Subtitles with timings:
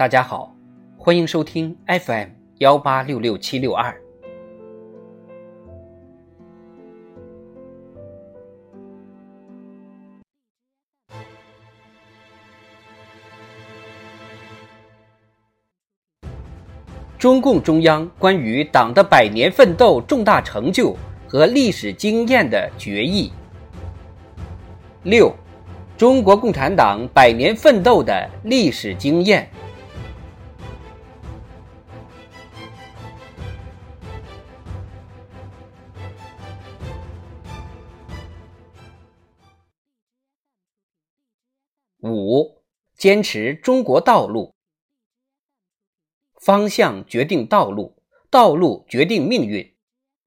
[0.00, 0.56] 大家好，
[0.96, 3.94] 欢迎收听 FM 幺八六六七六二。
[17.18, 20.96] 中共中央关于党的百年奋斗重大成就
[21.28, 23.30] 和历史经验的决议。
[25.02, 25.30] 六。
[25.98, 29.46] 中国共产党百年奋斗的历史经验。
[42.02, 42.62] 五，
[42.96, 44.54] 坚持中国道路。
[46.40, 49.74] 方向决定道路，道路决定命运。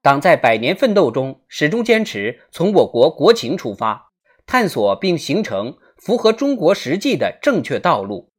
[0.00, 4.08] 党在百年奋斗中始终坚持从我国国情出发。
[4.46, 8.32] 探索并形成符合中国实际的正确道路。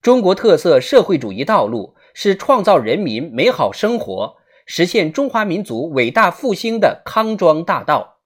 [0.00, 8.20] 中国特色社会主义道路是创造人民美好生活、实现中华民族伟大复兴的康庄大道。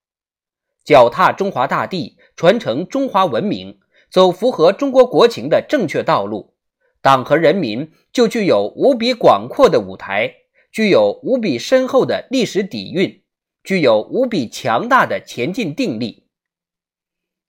[0.84, 3.80] 脚踏中华大地，传承中华文明，
[4.12, 6.52] 走符合中国国情的正确道路，
[7.00, 10.34] 党和人民就具有无比广阔的舞台，
[10.70, 13.22] 具有无比深厚的历史底蕴，
[13.64, 16.27] 具有无比强大的前进定力。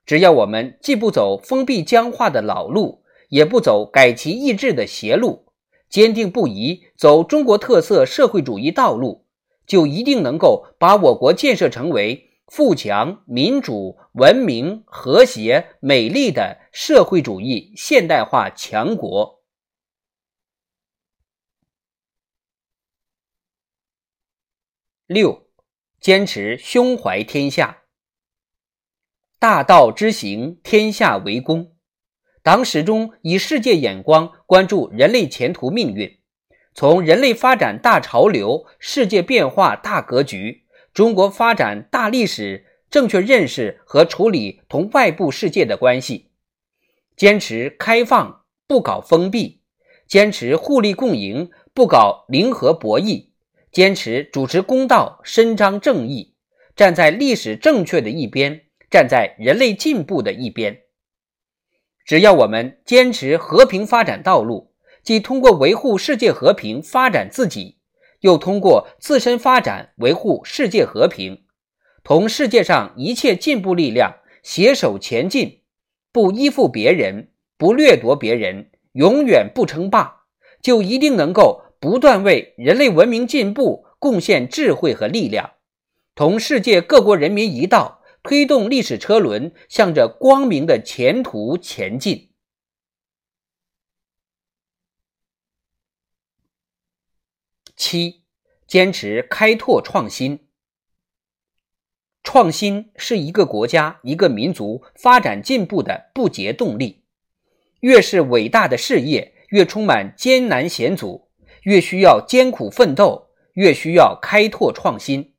[0.05, 5.47] 只要我们既不走封闭僵化的老路，也不走改旗易帜的邪路，
[5.89, 9.25] 坚定不移走中国特色社会主义道路，
[9.67, 19.43] 就一定能够把我国建设成为富强、民主、文明、和谐、美丽的社会主义现代化强国。
[25.05, 25.47] 六，
[25.99, 27.83] 坚持胸怀天下。
[29.39, 31.75] 大道之行，天下为公。
[32.41, 36.19] 党始终以世界眼光关注人类前途命运，
[36.73, 40.62] 从人类发展大潮流、世界变化大格局、
[40.93, 46.29] 中国发展大历史正确认识和处理同外部世界的关系，
[47.15, 49.61] 坚持开放不搞封闭，
[50.07, 53.29] 坚持互利共赢不搞零和博弈，
[53.71, 56.35] 坚持主持公道伸张正义，
[56.75, 58.61] 站在历史正确的一边。
[58.91, 60.81] 站在人类进步的一边，
[62.05, 64.71] 只要我们坚持和平发展道路，
[65.01, 67.79] 即通过维护世界和平发展自己，
[68.23, 71.43] 又通过自身发展维护世界和平，
[72.03, 75.61] 同世界上一切进步力量携手前进，
[76.11, 80.23] 不依附别人，不掠夺别人，永远不称霸，
[80.61, 85.51] 就一定能够不断为人类文明进步贡献智慧和力量，
[86.15, 88.01] 同世界各国人民一道。
[88.25, 92.29] 推动历史车轮向着光明的前途前进。
[97.85, 98.23] 七，
[98.65, 100.47] 坚持开拓创新。
[102.23, 107.03] 创新是一个国家、一个民族发展进步的不竭动力。
[107.81, 111.27] 越是伟大的事业，越充满艰难险阻，
[111.63, 115.33] 越需要艰苦奋斗，越需要开拓创新。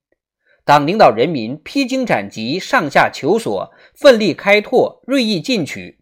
[0.66, 6.00] 党领导人民披荆斩棘、上下求索、奋力开拓、锐意进取，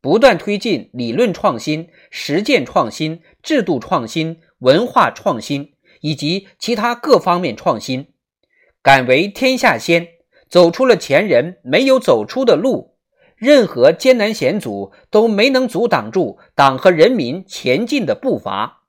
[0.00, 5.73] 不断推进理论创新、实践创新、制度创新、文化创新
[6.04, 8.08] 以及其他各方面创新，
[8.82, 10.06] 敢为天下先，
[10.50, 12.98] 走出了前人没有走出的路，
[13.36, 18.82] 任何艰难险阻都没能阻挡住党和人民前进的步伐。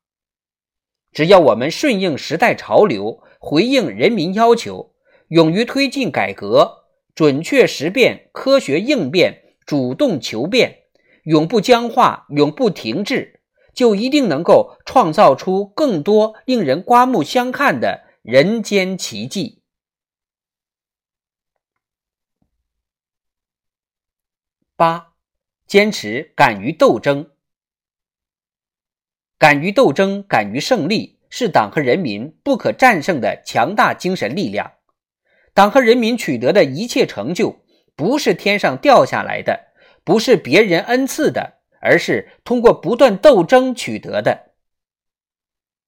[1.13, 4.91] 只要我们顺应时代潮流，回应人民要求。
[5.29, 6.83] 勇于推进改革，
[7.15, 10.79] 准确识变，科学应变，主动求变，
[11.23, 13.34] 永不僵化，永不停滞，
[13.75, 19.61] 就一定能够创造出更多令人刮目相看的人间奇迹。
[24.77, 25.13] 八，
[25.67, 27.29] 坚持敢于斗争，
[29.37, 34.73] 敢于斗争，敢于胜利，是党和人民不可战胜的强大精神力量。
[35.53, 37.61] 党和人民取得的一切成就，
[37.95, 39.71] 不是天上掉下来的，
[40.03, 41.54] 不是别人恩赐的，
[41.85, 44.51] 而是通过不断斗争取得的。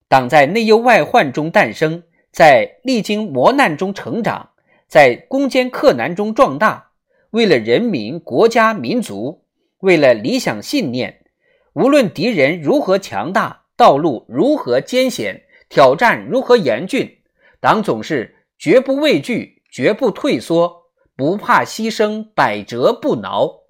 [0.07, 4.51] 党在内忧外患中诞生，在历经磨难中成长，
[4.87, 6.91] 在攻坚克难中壮大。
[7.31, 9.43] 为了人民、国家、民族，
[9.79, 11.25] 为了理想信念，
[11.73, 17.17] 无论敌人如何强大，道路如何艰险，挑战如何严峻，
[17.59, 19.57] 党总是绝不畏惧。
[19.69, 20.85] 绝不退缩，
[21.15, 23.66] 不怕牺牲，百折不挠。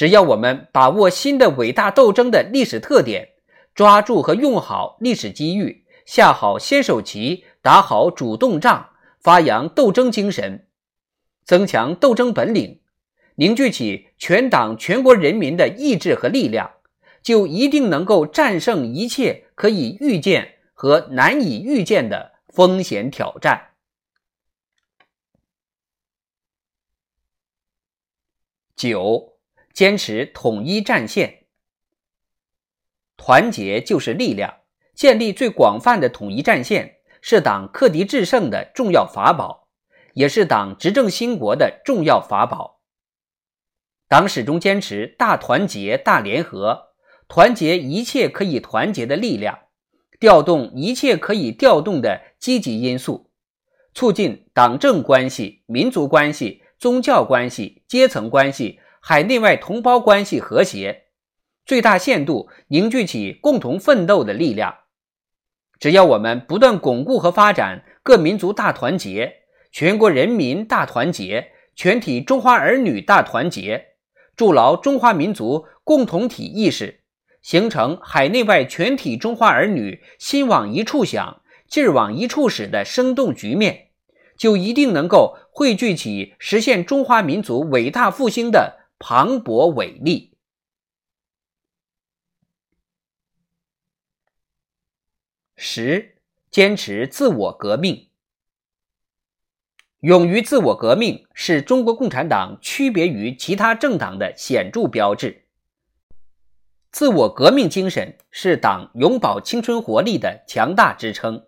[0.00, 3.34] 只要我们把握新的伟大斗争的历史特点，
[3.74, 10.66] 抓住和用好历史机遇，下好先手棋，打好主动仗，发扬斗争精神，
[11.44, 12.80] 增强斗争本领，
[13.34, 16.70] 凝聚起全党全国人民的意志和力量，
[17.20, 23.72] 就一定能够战胜一切可以预见和难以预见的风险挑战。
[28.74, 29.39] 九。
[29.72, 31.44] 坚持统一战线，
[33.16, 34.56] 团结就是力量。
[34.92, 39.68] 建立最广泛的统一战线，是党克敌制胜的重要法宝，
[40.12, 42.82] 也是党执政兴国的重要法宝。
[44.08, 46.90] 党始终坚持大团结、大联合，
[47.28, 49.60] 团结一切可以团结的力量，
[50.18, 53.30] 调动一切可以调动的积极因素，
[53.94, 58.80] 促进党政关系、民族关系、宗教关系、阶层关系。
[59.02, 61.04] 海内外同胞关系和谐，
[61.64, 64.74] 最大限度凝聚起共同奋斗的力量。
[65.78, 69.32] 只要我们不断巩固和发展各民族大团结、
[69.72, 73.94] 全国人民大团结、全体中华儿女大团结，
[74.36, 77.00] 筑牢中华民族共同体意识，
[77.40, 83.88] 形成海内外全体中华儿女心往一处想、劲儿往一处使的生动局面，
[84.36, 88.79] 就一定能够汇聚起实现中华民族伟大复兴的。
[89.02, 90.36] 磅礴伟力。
[95.56, 96.18] 十，
[96.50, 98.10] 坚持自我革命。
[100.00, 105.46] 勇于自我革命是中国共产党区别于其他政党的显著标志。
[106.92, 111.46] 自我革命精神是党永葆青春活力的强大支撑。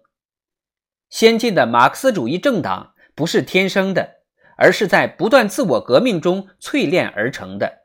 [1.10, 4.21] 先进的马克思主义政党不是天生的。
[4.62, 7.80] 而是在不断自我革命中淬炼而成的。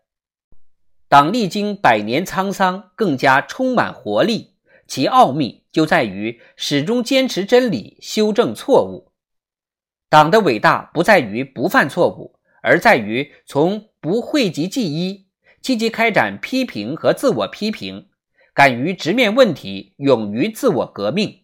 [1.09, 4.57] 党历经百年沧桑，更加充满活力。
[4.85, 9.11] 其奥秘就在于始终坚持真理，修正错误。
[10.07, 15.25] 党的伟大不在于不犯错误，而在于从不讳疾忌医，
[15.59, 18.09] 积极开展批评和自我批评，
[18.53, 21.41] 敢于直面问题，勇于自我革命。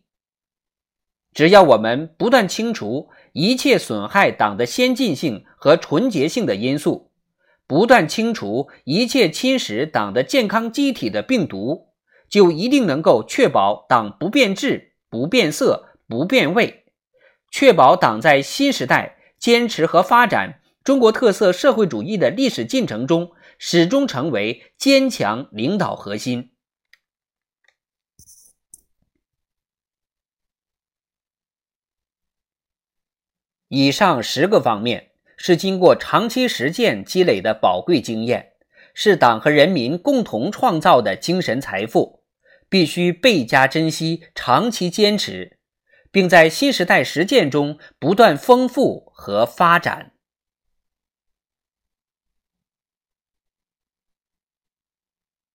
[1.33, 3.09] 只要我们不断清除。
[3.33, 7.11] 一切损害党的先进性和纯洁性的因素，
[7.67, 11.87] 不断清除一切侵蚀党的健康机体的病毒，
[12.29, 16.85] 就一定能够确保党不变质、不变色、不变味，
[17.49, 26.51] 确保党在新时代坚持和发展中国特色社会主义的历史进程中，始终成为坚强领导核心。
[33.75, 38.51] 以上十个方面是经过长期实践积累的宝贵经验，
[38.93, 42.21] 是党和人民共同创造的精神财富，
[42.69, 45.57] 必须倍加珍惜，长期坚持，
[46.11, 50.12] 并在新时代实践中不断丰富和发展。